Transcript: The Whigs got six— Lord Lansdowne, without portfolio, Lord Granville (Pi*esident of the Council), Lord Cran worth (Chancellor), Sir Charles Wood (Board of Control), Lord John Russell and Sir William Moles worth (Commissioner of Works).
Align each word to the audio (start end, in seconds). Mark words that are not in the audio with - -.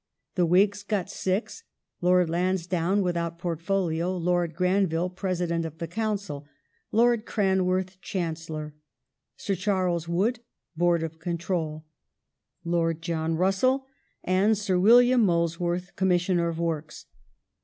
The 0.33 0.47
Whigs 0.47 0.81
got 0.81 1.11
six— 1.11 1.61
Lord 2.01 2.27
Lansdowne, 2.27 3.03
without 3.03 3.37
portfolio, 3.37 4.17
Lord 4.17 4.55
Granville 4.55 5.11
(Pi*esident 5.11 5.63
of 5.63 5.77
the 5.77 5.85
Council), 5.87 6.47
Lord 6.91 7.27
Cran 7.27 7.65
worth 7.65 8.01
(Chancellor), 8.01 8.73
Sir 9.37 9.53
Charles 9.53 10.07
Wood 10.07 10.39
(Board 10.75 11.03
of 11.03 11.19
Control), 11.19 11.85
Lord 12.63 13.03
John 13.03 13.35
Russell 13.35 13.85
and 14.23 14.57
Sir 14.57 14.79
William 14.79 15.21
Moles 15.23 15.59
worth 15.59 15.95
(Commissioner 15.95 16.47
of 16.47 16.57
Works). 16.57 17.05